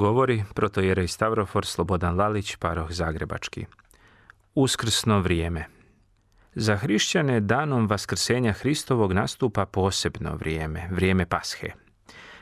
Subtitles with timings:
[0.00, 3.66] Govori protojerej Stavrofor Slobodan Lalić, paroh Zagrebački.
[4.54, 5.64] Uskrsno vrijeme.
[6.54, 11.72] Za hrišćane danom Vaskrsenja Hristovog nastupa posebno vrijeme, vrijeme Pashe.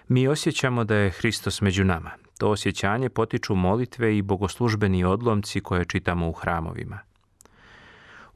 [0.09, 2.11] Mi osjećamo da je Hristos među nama.
[2.39, 6.99] To osjećanje potiču molitve i bogoslužbeni odlomci koje čitamo u hramovima.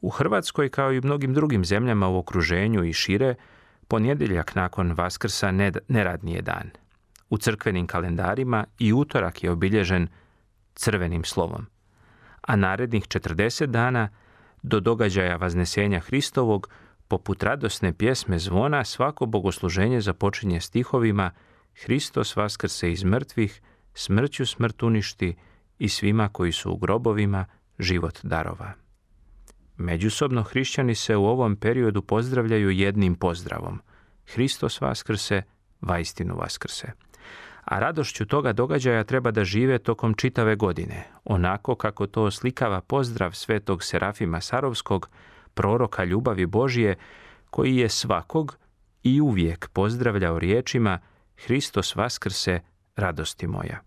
[0.00, 3.34] U Hrvatskoj, kao i mnogim drugim zemljama u okruženju i šire,
[3.88, 5.50] ponedjeljak nakon Vaskrsa
[5.88, 6.70] neradni je dan–
[7.32, 10.08] u crkvenim kalendarima i utorak je obilježen
[10.74, 11.66] crvenim slovom,
[12.42, 14.08] a narednih 40 dana
[14.62, 16.68] do događaja Vaznesenja Hristovog
[17.08, 21.30] poput radosne pjesme zvona svako bogosluženje započinje stihovima
[21.84, 23.60] Hristos vaskrse iz mrtvih,
[23.94, 25.36] smrću smrt uništi
[25.78, 27.44] i svima koji su u grobovima
[27.78, 28.72] život darova.
[29.76, 33.80] Međusobno hrišćani se u ovom periodu pozdravljaju jednim pozdravom.
[34.26, 35.42] Hristos vaskrse,
[35.80, 36.92] vaistinu vaskrse
[37.64, 43.32] a radošću toga događaja treba da žive tokom čitave godine, onako kako to oslikava pozdrav
[43.32, 45.08] svetog Serafima Sarovskog,
[45.54, 46.96] proroka ljubavi Božije,
[47.50, 48.56] koji je svakog
[49.02, 50.98] i uvijek pozdravljao riječima
[51.36, 52.60] Hristos vaskrse,
[52.96, 53.80] radosti moja.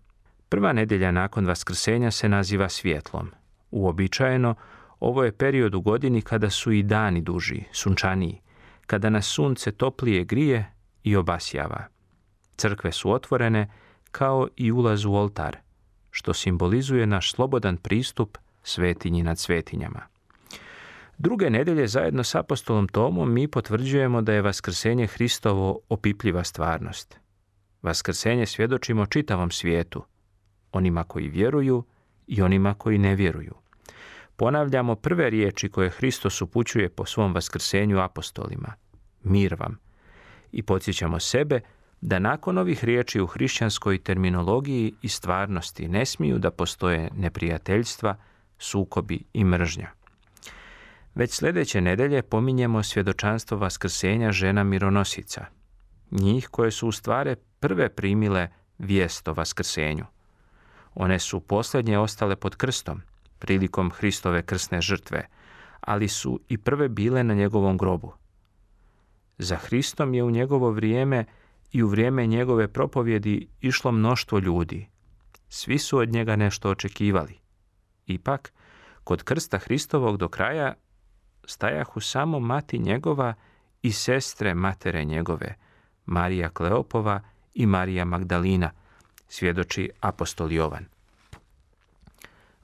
[0.48, 3.30] Prva nedjelja nakon vaskrsenja se naziva svjetlom.
[3.70, 4.54] Uobičajeno,
[5.00, 8.40] ovo je period u godini kada su i dani duži, sunčaniji,
[8.86, 11.95] kada nas sunce toplije grije i obasjava.
[12.56, 13.70] Crkve su otvorene
[14.10, 15.56] kao i ulaz u oltar,
[16.10, 20.00] što simbolizuje naš slobodan pristup svetinji nad svetinjama.
[21.18, 27.18] Druge nedelje zajedno s apostolom Tomom mi potvrđujemo da je Vaskrsenje Hristovo opipljiva stvarnost.
[27.82, 30.04] Vaskrsenje svjedočimo čitavom svijetu,
[30.72, 31.84] onima koji vjeruju
[32.26, 33.54] i onima koji ne vjeruju.
[34.36, 38.74] Ponavljamo prve riječi koje Hristos upućuje po svom vaskrsenju apostolima.
[39.22, 39.78] Mir vam.
[40.52, 41.60] I podsjećamo sebe
[42.00, 48.16] da nakon ovih riječi u hrišćanskoj terminologiji i stvarnosti ne smiju da postoje neprijateljstva,
[48.58, 49.90] sukobi i mržnja.
[51.14, 55.46] Već sljedeće nedelje pominjemo svjedočanstvo vaskrsenja žena mironosica,
[56.10, 60.04] njih koje su u stvari prve primile vijest o vaskrsenju.
[60.94, 63.02] One su posljednje ostale pod krstom,
[63.38, 65.26] prilikom Hristove krsne žrtve,
[65.80, 68.12] ali su i prve bile na njegovom grobu.
[69.38, 71.24] Za Hristom je u njegovo vrijeme
[71.72, 74.88] i u vrijeme njegove propovjedi išlo mnoštvo ljudi.
[75.48, 77.38] Svi su od njega nešto očekivali.
[78.06, 78.52] Ipak,
[79.04, 80.74] kod krsta Hristovog do kraja
[81.46, 83.34] stajahu samo mati njegova
[83.82, 85.54] i sestre matere njegove,
[86.06, 87.20] Marija Kleopova
[87.54, 88.70] i Marija Magdalina,
[89.28, 90.84] svjedoči apostol Jovan.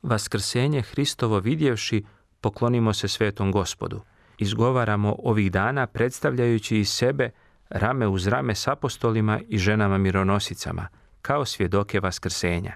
[0.02, 2.04] Vaskrsenje Hristovo vidjevši,
[2.40, 4.00] poklonimo se svetom gospodu.
[4.38, 7.30] Izgovaramo ovih dana predstavljajući iz sebe
[7.74, 10.88] rame uz rame s apostolima i ženama mironosicama,
[11.22, 12.72] kao svjedoke vaskrsenja.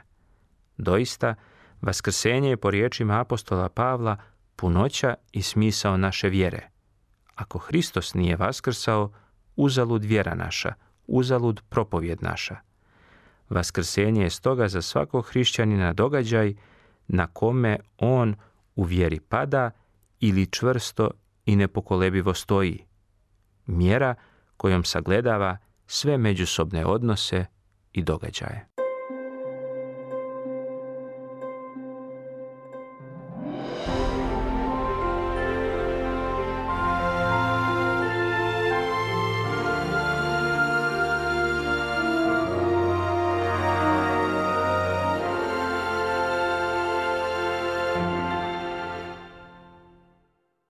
[0.76, 1.34] Doista,
[1.82, 4.16] vaskrsenje je po riječima apostola Pavla
[4.56, 6.68] punoća i smisao naše vjere.
[7.34, 9.12] Ako Hristos nije vaskrsao,
[9.56, 10.74] uzalud vjera naša,
[11.06, 12.56] uzalud propovjed naša.
[13.50, 16.54] Vaskrsenje je stoga za svakog hrišćanina događaj
[17.08, 18.34] na kome on
[18.76, 19.70] u vjeri pada
[20.20, 21.10] ili čvrsto
[21.46, 22.84] i nepokolebivo stoji.
[23.66, 24.14] Mjera
[24.56, 25.56] kojom sagledava
[25.86, 27.46] sve međusobne odnose
[27.92, 28.68] i događaje.